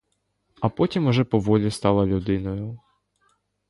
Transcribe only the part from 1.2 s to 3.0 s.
поволі стала людиною.